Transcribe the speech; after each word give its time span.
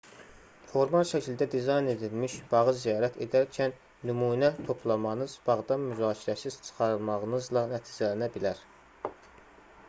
formal 0.69 1.03
şəkildə 1.09 1.45
dizayn 1.55 1.89
edilmiş 1.91 2.37
bağı 2.53 2.73
ziyarət 2.83 3.19
edərkən 3.25 3.75
nümunə 4.11 4.49
toplamanız 4.71 5.37
bağdan 5.51 5.85
müzakirəsiz 5.93 6.59
çıxarılmağınızla 6.65 7.65
nəticələnə 7.77 8.33
bilər 8.39 8.67